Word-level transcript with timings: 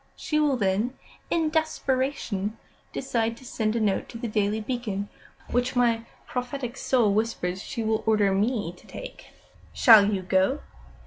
She 0.15 0.39
will 0.39 0.57
then, 0.57 0.95
in 1.29 1.51
desperation, 1.51 2.57
decide 2.91 3.37
to 3.37 3.45
send 3.45 3.75
a 3.75 3.79
note 3.79 4.09
to 4.09 4.17
The 4.17 4.27
Daily 4.27 4.59
Beacon, 4.59 5.09
which, 5.51 5.75
my 5.75 6.05
prophetic 6.25 6.75
soul 6.75 7.13
whispers, 7.13 7.61
she 7.61 7.83
will 7.83 8.01
order 8.07 8.31
me 8.33 8.73
to 8.77 8.87
take." 8.87 9.27
"Shall 9.73 10.11
you 10.11 10.23
go?" 10.23 10.61